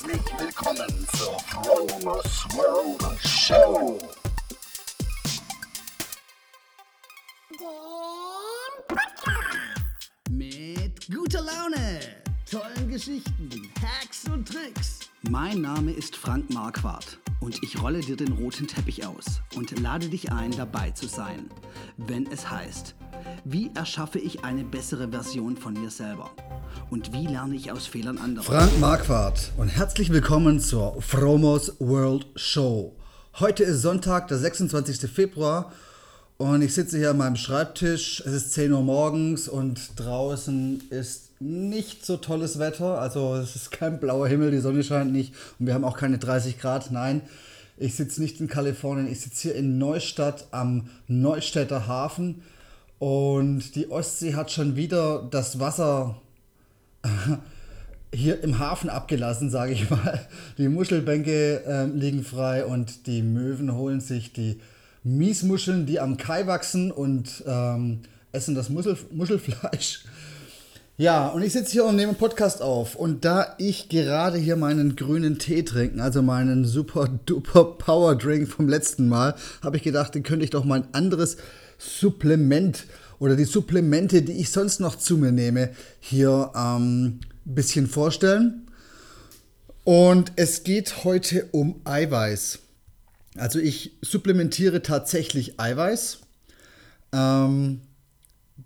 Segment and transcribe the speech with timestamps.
[0.00, 3.98] Herzlich willkommen zur Fromers World Show.
[10.30, 12.00] Mit guter Laune,
[12.48, 13.50] tollen Geschichten,
[13.82, 15.00] Hacks und Tricks.
[15.28, 20.08] Mein Name ist Frank Marquardt und ich rolle dir den roten Teppich aus und lade
[20.08, 21.50] dich ein, dabei zu sein,
[21.96, 22.94] wenn es heißt,
[23.50, 26.30] wie erschaffe ich eine bessere Version von mir selber
[26.90, 28.44] und wie lerne ich aus Fehlern anderer.
[28.44, 32.94] Frank Marquardt und herzlich willkommen zur Fromos World Show.
[33.38, 35.10] Heute ist Sonntag, der 26.
[35.10, 35.72] Februar
[36.36, 38.20] und ich sitze hier an meinem Schreibtisch.
[38.26, 43.00] Es ist 10 Uhr morgens und draußen ist nicht so tolles Wetter.
[43.00, 46.18] Also es ist kein blauer Himmel, die Sonne scheint nicht und wir haben auch keine
[46.18, 46.90] 30 Grad.
[46.90, 47.22] Nein,
[47.78, 52.42] ich sitze nicht in Kalifornien, ich sitze hier in Neustadt am Neustädter Hafen
[52.98, 56.20] und die Ostsee hat schon wieder das Wasser
[58.14, 60.26] hier im Hafen abgelassen, sage ich mal.
[60.56, 64.60] Die Muschelbänke äh, liegen frei und die Möwen holen sich die
[65.04, 68.00] Miesmuscheln, die am Kai wachsen und ähm,
[68.32, 70.04] essen das Muschel, Muschelfleisch.
[70.96, 72.96] Ja, und ich sitze hier und nehme einen Podcast auf.
[72.96, 78.48] Und da ich gerade hier meinen grünen Tee trinken, also meinen super duper Power Drink
[78.48, 81.36] vom letzten Mal, habe ich gedacht, den könnte ich doch mal ein anderes
[81.78, 82.84] Supplement
[83.18, 88.66] oder die Supplemente, die ich sonst noch zu mir nehme, hier ähm, ein bisschen vorstellen.
[89.84, 92.58] Und es geht heute um Eiweiß.
[93.36, 96.18] Also ich supplementiere tatsächlich Eiweiß.
[97.12, 97.80] Ähm,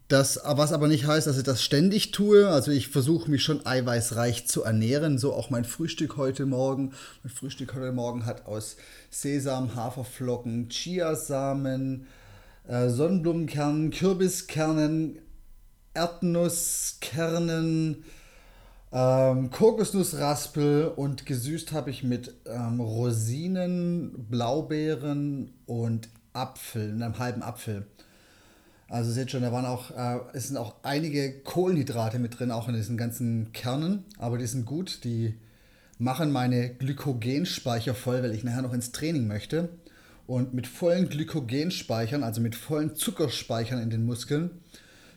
[0.09, 2.49] das, was aber nicht heißt, dass ich das ständig tue.
[2.49, 5.19] Also ich versuche mich schon eiweißreich zu ernähren.
[5.19, 6.93] So auch mein Frühstück heute Morgen.
[7.23, 8.77] Mein Frühstück heute Morgen hat aus
[9.11, 12.07] Sesam, Haferflocken, Chiasamen,
[12.67, 15.19] äh, Sonnenblumenkernen, Kürbiskernen,
[15.95, 18.05] Erdnusskernen,
[18.93, 27.87] ähm, Kokosnussraspel und gesüßt habe ich mit ähm, Rosinen, Blaubeeren und Apfel, einem halben Apfel.
[28.89, 32.69] Also seht schon, da waren auch, äh, es sind auch einige Kohlenhydrate mit drin, auch
[32.69, 35.35] in diesen ganzen Kernen, aber die sind gut, die
[35.99, 39.71] machen meine Glykogenspeicher voll, weil ich nachher noch ins Training möchte.
[40.27, 44.51] Und mit vollen Glykogenspeichern, also mit vollen Zuckerspeichern in den Muskeln,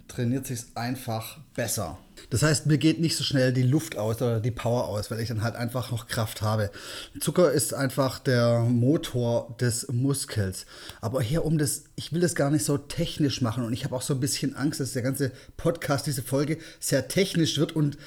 [0.08, 1.98] trainiert sich einfach besser.
[2.30, 5.20] Das heißt, mir geht nicht so schnell die Luft aus oder die Power aus, weil
[5.20, 6.72] ich dann halt einfach noch Kraft habe.
[7.20, 10.66] Zucker ist einfach der Motor des Muskels.
[11.02, 13.96] Aber hier um das, ich will das gar nicht so technisch machen und ich habe
[13.96, 17.98] auch so ein bisschen Angst, dass der ganze Podcast, diese Folge sehr technisch wird und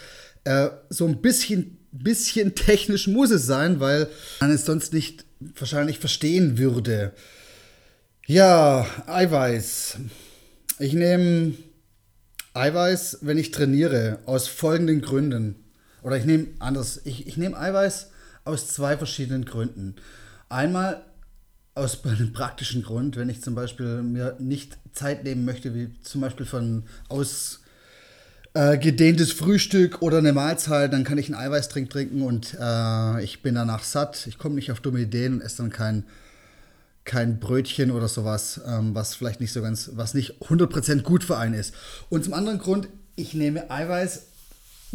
[0.44, 4.08] äh, so ein bisschen, bisschen technisch muss es sein, weil
[4.40, 7.12] man es sonst nicht wahrscheinlich verstehen würde.
[8.26, 9.98] Ja, Eiweiß.
[10.78, 11.54] Ich nehme
[12.54, 15.56] Eiweiß, wenn ich trainiere, aus folgenden Gründen.
[16.02, 17.00] Oder ich nehme anders.
[17.04, 18.10] Ich, ich nehme Eiweiß
[18.44, 19.96] aus zwei verschiedenen Gründen.
[20.48, 21.04] Einmal
[21.74, 26.20] aus einem praktischen Grund, wenn ich zum Beispiel mir nicht Zeit nehmen möchte, wie zum
[26.20, 27.60] Beispiel von aus
[28.58, 33.40] äh, gedehntes Frühstück oder eine Mahlzeit, dann kann ich einen Eiweißtrink trinken und äh, ich
[33.40, 34.26] bin danach satt.
[34.26, 36.02] Ich komme nicht auf dumme Ideen und esse dann kein,
[37.04, 41.38] kein Brötchen oder sowas, ähm, was vielleicht nicht so ganz, was nicht 100% gut für
[41.38, 41.72] einen ist.
[42.08, 44.22] Und zum anderen Grund, ich nehme Eiweiß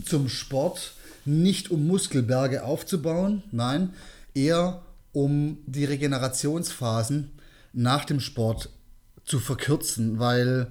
[0.03, 3.93] zum Sport nicht um Muskelberge aufzubauen, nein,
[4.33, 4.81] eher
[5.13, 7.31] um die Regenerationsphasen
[7.71, 8.67] nach dem Sport
[9.23, 10.67] zu verkürzen, weil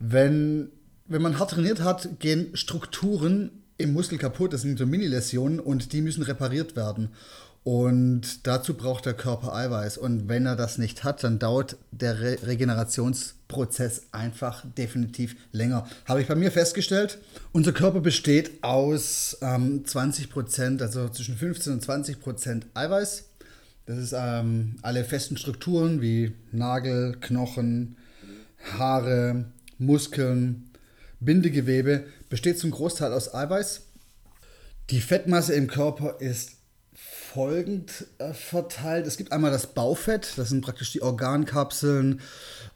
[0.00, 0.72] wenn
[1.08, 4.52] wenn man hart trainiert hat, gehen Strukturen im Muskel kaputt.
[4.52, 7.10] Das sind so Mini-Läsionen und die müssen repariert werden.
[7.64, 9.98] Und dazu braucht der Körper Eiweiß.
[9.98, 15.86] Und wenn er das nicht hat, dann dauert der Re Regenerationsprozess einfach definitiv länger.
[16.06, 17.18] Habe ich bei mir festgestellt.
[17.52, 23.24] Unser Körper besteht aus ähm, 20 Prozent, also zwischen 15 und 20 Prozent Eiweiß.
[23.84, 27.96] Das ist ähm, alle festen Strukturen wie Nagel, Knochen,
[28.78, 29.46] Haare,
[29.78, 30.67] Muskeln,
[31.20, 33.82] Bindegewebe besteht zum Großteil aus Eiweiß.
[34.90, 36.57] Die Fettmasse im Körper ist
[37.34, 39.06] folgend äh, verteilt.
[39.06, 42.20] Es gibt einmal das Baufett, das sind praktisch die Organkapseln.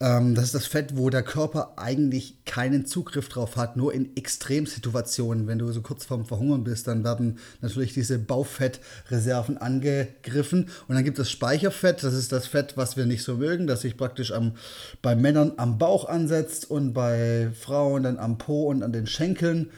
[0.00, 4.14] Ähm, das ist das Fett, wo der Körper eigentlich keinen Zugriff drauf hat, nur in
[4.14, 5.46] Extremsituationen.
[5.46, 10.68] Wenn du so kurz vorm Verhungern bist, dann werden natürlich diese Baufettreserven angegriffen.
[10.86, 13.80] Und dann gibt es Speicherfett, das ist das Fett, was wir nicht so mögen, das
[13.80, 14.52] sich praktisch am,
[15.00, 19.70] bei Männern am Bauch ansetzt und bei Frauen dann am Po und an den Schenkeln.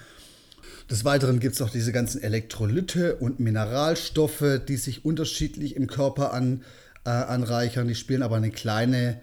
[0.90, 6.32] Des Weiteren gibt es auch diese ganzen Elektrolyte und Mineralstoffe, die sich unterschiedlich im Körper
[6.32, 6.62] an,
[7.06, 7.88] äh, anreichern.
[7.88, 9.20] Die spielen aber eine kleine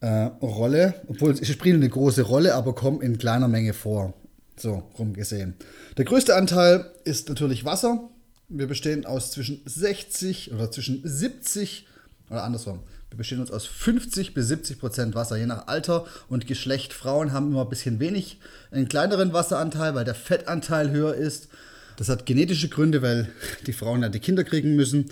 [0.00, 0.06] äh,
[0.42, 4.14] Rolle, obwohl sie spielen eine große Rolle, aber kommen in kleiner Menge vor.
[4.56, 5.54] So rumgesehen.
[5.96, 8.10] Der größte Anteil ist natürlich Wasser.
[8.48, 11.86] Wir bestehen aus zwischen 60 oder zwischen 70
[12.28, 12.80] oder andersrum.
[13.10, 16.92] Wir bestehen uns aus 50 bis 70 Prozent Wasser, je nach Alter und Geschlecht.
[16.92, 18.38] Frauen haben immer ein bisschen wenig,
[18.70, 21.48] einen kleineren Wasseranteil, weil der Fettanteil höher ist.
[21.96, 23.28] Das hat genetische Gründe, weil
[23.66, 25.10] die Frauen ja die Kinder kriegen müssen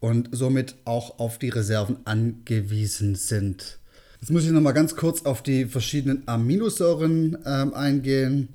[0.00, 3.78] und somit auch auf die Reserven angewiesen sind.
[4.20, 8.50] Jetzt muss ich noch mal ganz kurz auf die verschiedenen Aminosäuren ähm, eingehen.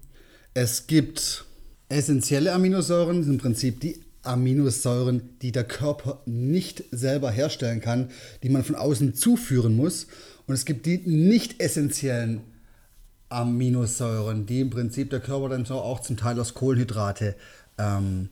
[0.54, 1.44] Es gibt
[1.90, 8.10] essentielle Aminosäuren, sind im Prinzip die Aminosäuren, die der Körper nicht selber herstellen kann,
[8.44, 10.08] die man von außen zuführen muss.
[10.48, 12.42] Und es gibt die nicht essentiellen
[13.30, 17.36] Aminosäuren, die im Prinzip der Körper dann so auch zum Teil aus Kohlenhydrate
[17.78, 18.30] ähm,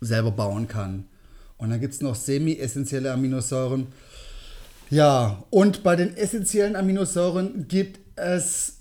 [0.00, 1.04] selber bauen kann.
[1.58, 3.88] Und dann gibt es noch semi-essentielle Aminosäuren.
[4.90, 8.76] Ja, und bei den essentiellen Aminosäuren gibt es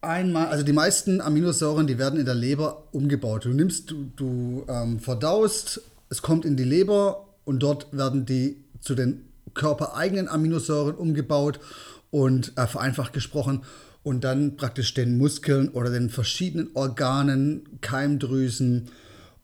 [0.00, 3.44] einmal, also die meisten Aminosäuren, die werden in der Leber umgebaut.
[3.44, 8.56] Du nimmst, du, du ähm, verdaust, es kommt in die Leber und dort werden die
[8.80, 9.24] zu den
[9.54, 11.60] körpereigenen Aminosäuren umgebaut
[12.10, 13.62] und äh, vereinfacht gesprochen
[14.02, 18.88] und dann praktisch den Muskeln oder den verschiedenen Organen, Keimdrüsen,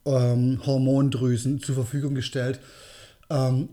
[0.06, 2.60] ähm, Hormondrüsen zur Verfügung gestellt.
[3.28, 3.68] Ähm,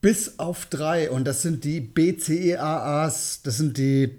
[0.00, 4.18] bis auf drei und das sind die BCEAAs, das sind die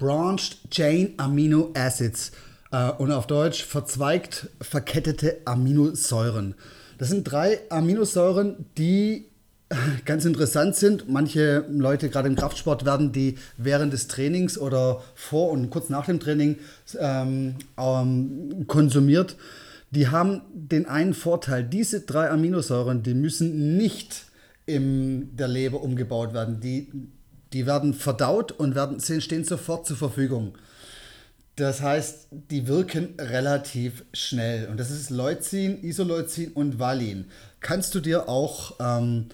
[0.00, 2.32] Branched Chain Amino Acids
[2.72, 6.54] äh, und auf Deutsch verzweigt verkettete Aminosäuren.
[6.96, 9.26] Das sind drei Aminosäuren, die
[10.06, 11.08] ganz interessant sind.
[11.10, 16.06] Manche Leute, gerade im Kraftsport, werden die während des Trainings oder vor und kurz nach
[16.06, 16.56] dem Training
[16.98, 19.36] ähm, ähm, konsumiert.
[19.90, 24.24] Die haben den einen Vorteil, diese drei Aminosäuren, die müssen nicht
[24.64, 26.60] in der Leber umgebaut werden.
[26.60, 26.90] Die,
[27.52, 30.56] die werden verdaut und werden, stehen sofort zur Verfügung.
[31.56, 34.68] Das heißt, die wirken relativ schnell.
[34.68, 37.26] Und das ist Leucin, Isoleucin und Valin.
[37.60, 39.26] Kannst du dir auch ähm,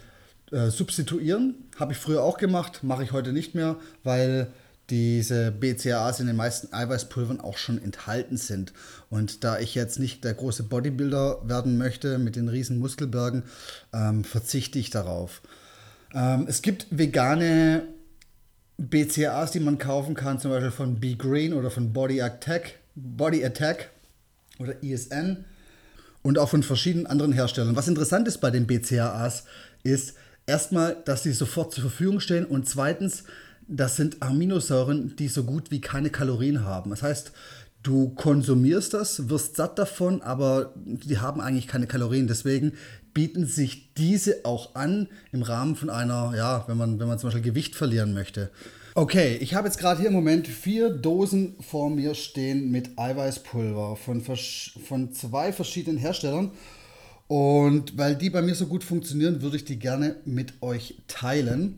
[0.50, 1.54] äh, substituieren.
[1.78, 4.48] Habe ich früher auch gemacht, mache ich heute nicht mehr, weil
[4.90, 8.72] diese BCAAs in den meisten Eiweißpulvern auch schon enthalten sind.
[9.10, 13.42] Und da ich jetzt nicht der große Bodybuilder werden möchte mit den riesen Muskelbergen,
[13.92, 15.42] ähm, verzichte ich darauf.
[16.14, 17.82] Ähm, es gibt vegane
[18.78, 23.44] BCAAs, die man kaufen kann, zum Beispiel von Be Green oder von Body Attack, Body
[23.44, 23.90] Attack
[24.58, 25.44] oder ISN
[26.23, 27.76] und auch von verschiedenen anderen Herstellern.
[27.76, 29.44] Was interessant ist bei den BCAAs
[29.82, 30.14] ist,
[30.46, 33.25] erstmal, dass sie sofort zur Verfügung stehen und zweitens,
[33.69, 36.90] das sind Aminosäuren, die so gut wie keine Kalorien haben.
[36.90, 37.32] Das heißt,
[37.86, 42.26] du konsumierst das, wirst satt davon, aber die haben eigentlich keine Kalorien.
[42.26, 42.72] Deswegen
[43.14, 47.28] bieten sich diese auch an im Rahmen von einer, ja, wenn man, wenn man zum
[47.28, 48.50] Beispiel Gewicht verlieren möchte.
[48.94, 53.96] Okay, ich habe jetzt gerade hier im Moment vier Dosen vor mir stehen mit Eiweißpulver
[53.96, 56.50] von, von zwei verschiedenen Herstellern.
[57.28, 61.76] Und weil die bei mir so gut funktionieren, würde ich die gerne mit euch teilen.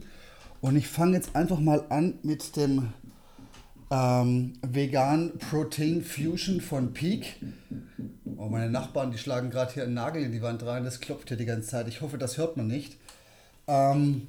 [0.60, 2.92] Und ich fange jetzt einfach mal an mit dem
[3.90, 7.36] ähm, Vegan Protein Fusion von Peak.
[8.36, 10.84] Oh, meine Nachbarn, die schlagen gerade hier einen Nagel in die Wand rein.
[10.84, 11.88] Das klopft hier die ganze Zeit.
[11.88, 12.96] Ich hoffe, das hört man nicht.
[13.66, 14.28] Ähm,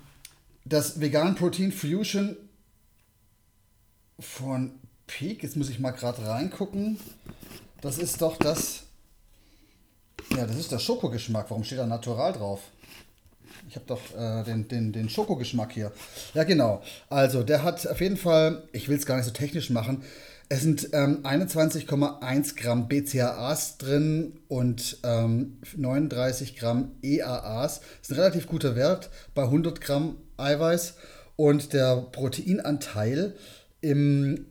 [0.65, 2.35] das Vegan Protein Fusion
[4.19, 4.71] von
[5.07, 6.97] Peak, jetzt muss ich mal gerade reingucken.
[7.81, 8.83] Das ist doch das
[10.35, 11.49] ja, das ist der Schokogeschmack.
[11.49, 12.61] Warum steht da natural drauf?
[13.69, 15.91] Ich habe doch äh, den, den, den Schokogeschmack hier.
[16.33, 16.81] Ja, genau.
[17.07, 20.03] Also, der hat auf jeden Fall, ich will es gar nicht so technisch machen,
[20.51, 27.81] es sind ähm, 21,1 Gramm BCAAs drin und ähm, 39 Gramm EAAs.
[27.81, 30.95] Das ist ein relativ guter Wert bei 100 Gramm Eiweiß.
[31.35, 33.35] Und der Proteinanteil
[33.81, 34.47] im,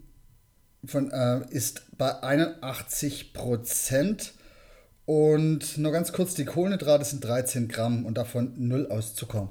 [0.84, 4.34] von, äh, ist bei 81 Prozent.
[5.08, 9.48] Und nur ganz kurz, die Kohlenhydrate sind 13 Gramm und davon 0 aus Zucker.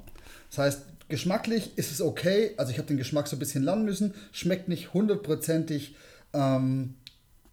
[0.52, 2.52] Das heißt, geschmacklich ist es okay.
[2.58, 4.14] Also ich habe den Geschmack so ein bisschen lernen müssen.
[4.32, 5.96] Schmeckt nicht hundertprozentig
[6.34, 6.94] ähm,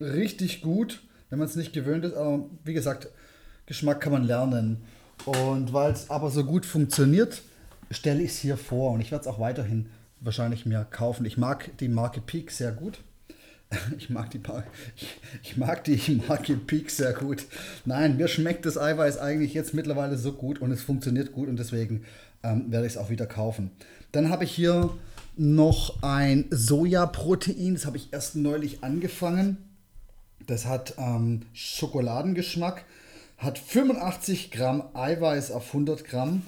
[0.03, 2.15] richtig gut, wenn man es nicht gewöhnt ist.
[2.15, 3.09] Aber wie gesagt,
[3.65, 4.85] Geschmack kann man lernen.
[5.25, 7.41] Und weil es aber so gut funktioniert,
[7.91, 8.93] stelle ich es hier vor.
[8.93, 9.87] Und ich werde es auch weiterhin
[10.21, 11.25] wahrscheinlich mir kaufen.
[11.25, 12.99] Ich mag die Marke Peak sehr gut.
[13.99, 14.41] Ich mag die,
[14.97, 15.07] ich,
[15.43, 17.47] ich mag die Marke Peak sehr gut.
[17.85, 21.59] Nein, mir schmeckt das Eiweiß eigentlich jetzt mittlerweile so gut und es funktioniert gut und
[21.59, 22.05] deswegen
[22.43, 23.71] ähm, werde ich es auch wieder kaufen.
[24.13, 24.91] Dann habe ich hier
[25.37, 29.57] noch ein Sojaprotein, das habe ich erst neulich angefangen.
[30.47, 32.85] Das hat ähm, Schokoladengeschmack,
[33.39, 36.43] hat 85 Gramm Eiweiß auf 100 Gramm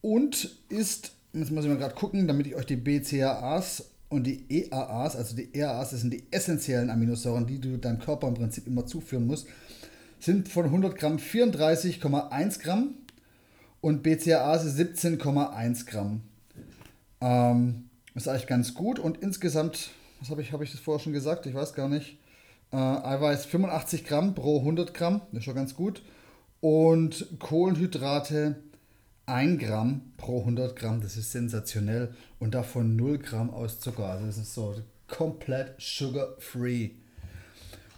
[0.00, 4.44] und ist, jetzt muss ich mal gerade gucken, damit ich euch die BCAAs und die
[4.48, 8.66] EAAs, also die EAAs, das sind die essentiellen Aminosäuren, die du deinem Körper im Prinzip
[8.66, 9.46] immer zuführen musst,
[10.20, 12.94] sind von 100 Gramm 34,1 Gramm
[13.80, 16.22] und BCAAs 17,1 Gramm.
[17.20, 19.90] Ähm, ist eigentlich ganz gut und insgesamt,
[20.20, 21.46] was habe ich, habe ich das vorher schon gesagt?
[21.46, 22.18] Ich weiß gar nicht.
[22.72, 26.02] Äh, Eiweiß 85 Gramm pro 100 Gramm, das ist schon ganz gut.
[26.60, 28.56] Und Kohlenhydrate
[29.26, 32.14] 1 Gramm pro 100 Gramm, das ist sensationell.
[32.38, 34.06] Und davon 0 Gramm aus Zucker.
[34.06, 34.76] Also das ist so
[35.08, 36.90] komplett sugar-free.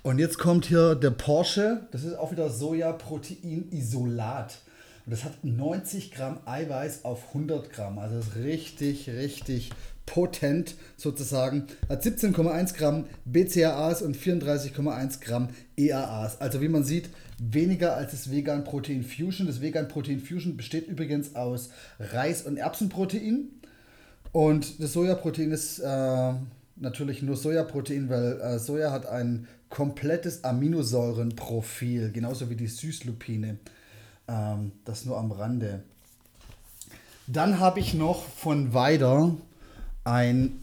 [0.03, 4.59] Und jetzt kommt hier der Porsche, das ist auch wieder Sojaprotein-Isolat.
[5.05, 7.99] Und das hat 90 Gramm Eiweiß auf 100 Gramm.
[7.99, 9.71] Also das ist richtig, richtig
[10.07, 11.67] potent sozusagen.
[11.89, 16.41] Hat 17,1 Gramm BCAAs und 34,1 Gramm EAAs.
[16.41, 19.47] Also wie man sieht, weniger als das Vegan Protein Fusion.
[19.47, 23.49] Das Vegan Protein Fusion besteht übrigens aus Reis- und Erbsenprotein.
[24.33, 26.33] Und das Sojaprotein ist äh,
[26.77, 33.59] natürlich nur Sojaprotein, weil äh, Soja hat ein komplettes Aminosäurenprofil, genauso wie die Süßlupine.
[34.29, 35.83] Ähm, das nur am Rande.
[37.27, 39.37] Dann habe ich noch von Weider
[40.07, 40.63] ein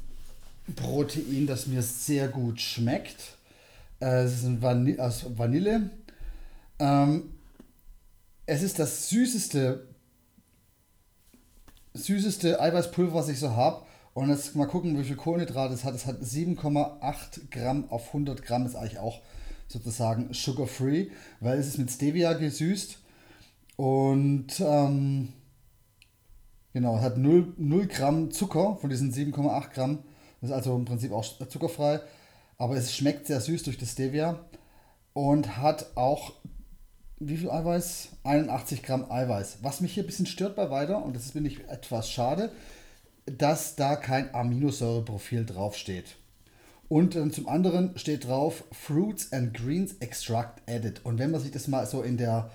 [0.76, 3.38] Protein, das mir sehr gut schmeckt.
[4.00, 5.90] Äh, es ist ein Vanille, aus Vanille.
[6.80, 7.34] Ähm,
[8.46, 9.86] es ist das süßeste,
[11.94, 13.86] süßeste Eiweißpulver, was ich so habe.
[14.14, 15.94] Und jetzt mal gucken, wie viel Kohlenhydrate es hat.
[15.94, 18.66] Es hat 7,8 Gramm auf 100 Gramm.
[18.66, 19.22] Ist eigentlich auch
[19.68, 21.08] sozusagen sugar-free,
[21.42, 22.98] weil es ist mit Stevia gesüßt.
[23.76, 25.34] Und ähm,
[26.74, 30.00] genau, es hat 0, 0 Gramm Zucker von diesen 7,8 Gramm.
[30.42, 32.02] Das ist also im Prinzip auch zuckerfrei.
[32.58, 34.40] Aber es schmeckt sehr süß durch das Stevia.
[35.14, 36.34] Und hat auch,
[37.20, 38.10] wie viel Eiweiß?
[38.24, 39.60] 81 Gramm Eiweiß.
[39.62, 42.52] Was mich hier ein bisschen stört bei Weiter, und das finde ich etwas schade,
[43.26, 46.16] dass da kein Aminosäureprofil draufsteht.
[46.90, 51.06] Und dann zum anderen steht drauf Fruits and Greens Extract Added.
[51.06, 52.52] Und wenn man sich das mal so in der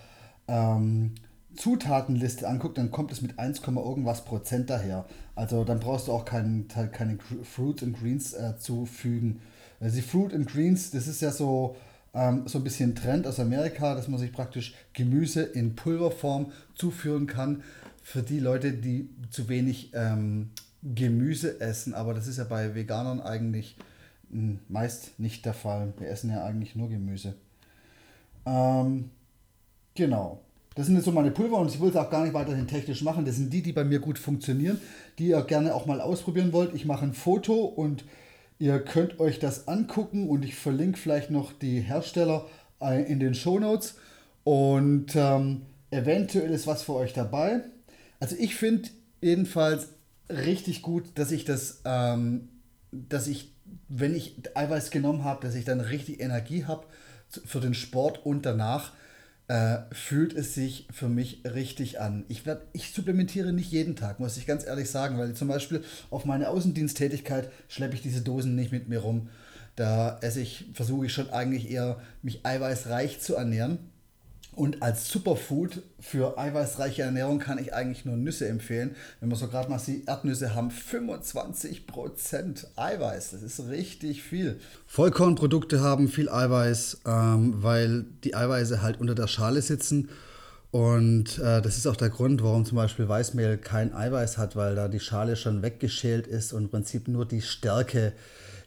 [0.47, 1.15] ähm,
[1.57, 5.07] Zutatenliste anguckt, dann kommt es mit 1, irgendwas Prozent daher.
[5.35, 9.41] Also dann brauchst du auch kein, keine Fruits and Greens äh, zufügen.
[9.81, 11.77] Also die Fruit and Greens, das ist ja so,
[12.15, 17.27] ähm, so ein bisschen Trend aus Amerika, dass man sich praktisch Gemüse in Pulverform zuführen
[17.27, 17.63] kann
[18.03, 20.51] für die Leute, die zu wenig ähm,
[20.83, 21.95] Gemüse essen.
[21.95, 23.77] Aber das ist ja bei Veganern eigentlich
[24.31, 25.93] mh, hm, meist nicht der Fall.
[25.99, 27.35] Wir essen ja eigentlich nur Gemüse.
[28.47, 29.11] Ähm,
[29.95, 30.43] genau.
[30.75, 33.03] Das sind jetzt so meine Pulver und ich will es auch gar nicht weiterhin technisch
[33.03, 33.25] machen.
[33.25, 34.81] Das sind die, die bei mir gut funktionieren,
[35.19, 36.75] die ihr gerne auch mal ausprobieren wollt.
[36.75, 38.05] Ich mache ein Foto und
[38.59, 42.47] ihr könnt euch das angucken und ich verlinke vielleicht noch die Hersteller
[42.81, 43.97] äh, in den Show Notes
[44.45, 47.63] und ähm, eventuell ist was für euch dabei.
[48.21, 48.89] Also ich finde
[49.21, 49.89] jedenfalls
[50.29, 52.49] richtig gut, dass ich das, ähm,
[52.93, 53.53] dass ich,
[53.89, 56.85] wenn ich Eiweiß genommen habe, dass ich dann richtig Energie habe
[57.29, 58.93] für den Sport und danach
[59.49, 62.25] äh, fühlt es sich für mich richtig an.
[62.29, 65.83] Ich, werd, ich supplementiere nicht jeden Tag, muss ich ganz ehrlich sagen, weil zum Beispiel
[66.11, 69.29] auf meine Außendiensttätigkeit schleppe ich diese Dosen nicht mit mir rum.
[69.75, 73.79] Da esse ich, versuche ich schon eigentlich eher, mich eiweißreich zu ernähren.
[74.59, 78.97] Und als Superfood für eiweißreiche Ernährung kann ich eigentlich nur Nüsse empfehlen.
[79.21, 83.31] Wenn wir so gerade mal die Erdnüsse haben, 25% Eiweiß.
[83.31, 84.59] Das ist richtig viel.
[84.89, 90.09] Vollkornprodukte haben viel Eiweiß, ähm, weil die Eiweiße halt unter der Schale sitzen.
[90.73, 94.75] Und äh, das ist auch der Grund, warum zum Beispiel Weißmehl kein Eiweiß hat, weil
[94.75, 98.13] da die Schale schon weggeschält ist und im Prinzip nur die Stärke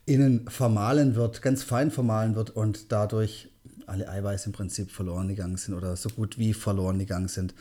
[0.05, 3.50] innen vermahlen wird, ganz fein vermahlen wird und dadurch
[3.91, 7.53] alle Eiweiß im Prinzip verloren gegangen sind oder so gut wie verloren gegangen sind.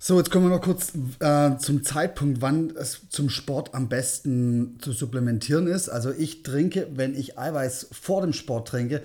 [0.00, 4.78] So, jetzt kommen wir noch kurz äh, zum Zeitpunkt, wann es zum Sport am besten
[4.80, 5.88] zu supplementieren ist.
[5.88, 9.02] Also ich trinke, wenn ich Eiweiß vor dem Sport trinke,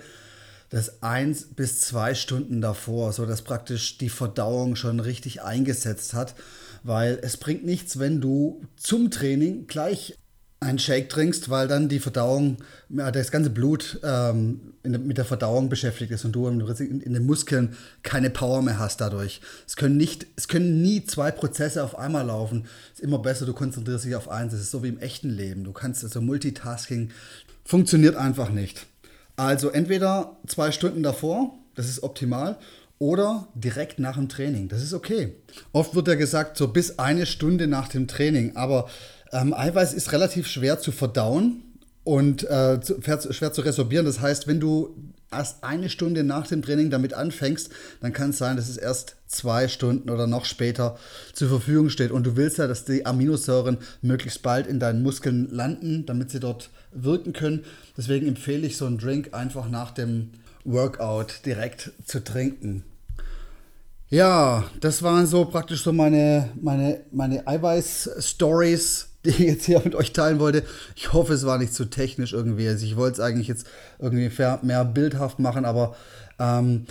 [0.70, 6.36] das eins bis zwei Stunden davor, so dass praktisch die Verdauung schon richtig eingesetzt hat,
[6.84, 10.16] weil es bringt nichts, wenn du zum Training gleich
[10.60, 12.58] einen Shake trinkst, weil dann die Verdauung,
[12.88, 17.76] das ganze Blut ähm, mit der Verdauung beschäftigt ist und du in, in, den Muskeln
[18.02, 19.40] keine Power mehr hast dadurch.
[19.66, 22.64] Es können, nicht, es können nie zwei Prozesse auf einmal laufen.
[22.92, 24.52] Es ist immer besser, du konzentrierst dich auf eins.
[24.52, 25.64] Das ist so wie im echten Leben.
[25.64, 27.10] Du kannst also Multitasking
[27.64, 28.86] funktioniert einfach nicht.
[29.36, 32.58] Also entweder zwei Stunden davor, das ist optimal,
[32.98, 34.68] oder direkt nach dem Training.
[34.68, 35.34] Das ist okay.
[35.72, 38.88] Oft wird ja gesagt, so bis eine Stunde nach dem Training, aber
[39.34, 41.62] ähm, Eiweiß ist relativ schwer zu verdauen
[42.04, 43.00] und äh, zu,
[43.32, 44.06] schwer zu resorbieren.
[44.06, 44.94] Das heißt, wenn du
[45.30, 49.16] erst eine Stunde nach dem Training damit anfängst, dann kann es sein, dass es erst
[49.26, 50.96] zwei Stunden oder noch später
[51.32, 52.12] zur Verfügung steht.
[52.12, 56.40] Und du willst ja, dass die Aminosäuren möglichst bald in deinen Muskeln landen, damit sie
[56.40, 57.64] dort wirken können.
[57.96, 60.30] Deswegen empfehle ich so einen Drink einfach nach dem
[60.64, 62.84] Workout direkt zu trinken.
[64.08, 69.94] Ja, das waren so praktisch so meine, meine, meine Eiweiß-Stories, die ich jetzt hier mit
[69.94, 70.64] euch teilen wollte.
[70.96, 72.68] Ich hoffe, es war nicht zu technisch irgendwie.
[72.68, 73.66] Also ich wollte es eigentlich jetzt
[73.98, 74.30] irgendwie
[74.62, 75.96] mehr bildhaft machen, aber
[76.38, 76.86] ähm,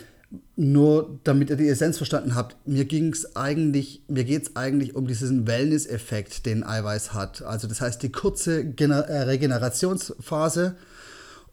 [0.56, 4.96] nur damit ihr die Essenz verstanden habt, mir ging es eigentlich, mir geht es eigentlich
[4.96, 7.44] um diesen Wellness-Effekt, den Eiweiß hat.
[7.44, 10.76] Also das heißt die kurze Gener äh, Regenerationsphase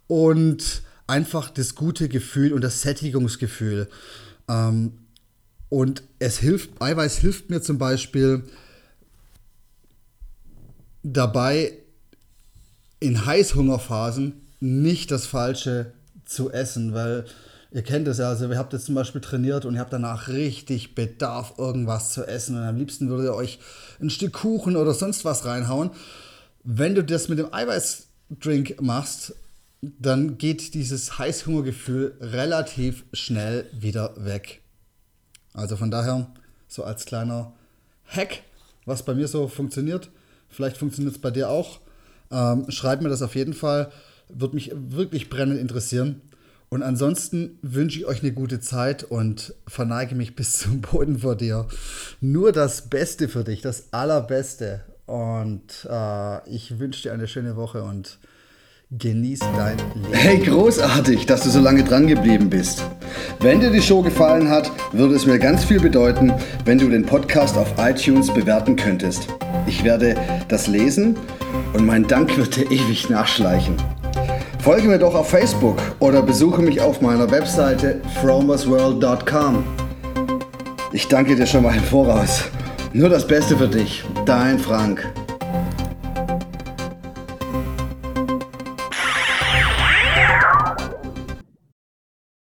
[0.07, 3.89] und einfach das gute Gefühl und das Sättigungsgefühl.
[4.49, 4.93] Ähm,
[5.69, 8.45] und es hilft, Eiweiß hilft mir zum Beispiel
[11.03, 11.73] dabei,
[13.01, 15.93] in Heißhungerphasen nicht das Falsche
[16.27, 17.25] zu essen, weil
[17.73, 20.29] ihr kennt es ja, also ihr habt jetzt zum Beispiel trainiert und ihr habt danach
[20.29, 23.59] richtig Bedarf, irgendwas zu essen und am liebsten würdet ihr euch
[24.01, 25.91] ein Stück Kuchen oder sonst was reinhauen.
[26.63, 29.35] Wenn du das mit dem Eiweißdrink machst,
[29.81, 34.61] dann geht dieses Heißhungergefühl relativ schnell wieder weg.
[35.55, 36.31] Also von daher,
[36.69, 37.55] so als kleiner
[38.07, 38.43] Hack,
[38.85, 40.11] was bei mir so funktioniert,
[40.51, 41.81] vielleicht funktioniert es bei dir auch.
[42.31, 43.91] Ähm, schreib mir das auf jeden Fall,
[44.29, 46.21] würde mich wirklich brennend interessieren.
[46.69, 51.37] Und ansonsten wünsche ich euch eine gute Zeit und verneige mich bis zum Boden vor
[51.37, 51.67] dir.
[52.21, 54.83] Nur das Beste für dich, das Allerbeste.
[55.07, 58.19] Und äh, ich wünsche dir eine schöne Woche und
[58.93, 60.13] Genieß dein Leben.
[60.13, 62.83] Hey, großartig, dass du so lange dran geblieben bist.
[63.41, 66.33] Wenn dir die Show gefallen hat, würde es mir ganz viel bedeuten,
[66.65, 69.29] wenn du den Podcast auf iTunes bewerten könntest.
[69.67, 70.17] Ich werde
[70.49, 71.17] das lesen
[71.73, 73.77] und mein Dank wird dir ewig nachschleichen.
[74.63, 79.65] Folge mir doch auf Facebook oder besuche mich auf meiner Webseite fromersworld.com.
[80.93, 82.45] Ich danke dir schon mal im Voraus.
[82.93, 85.09] Nur das Beste für dich, dein Frank.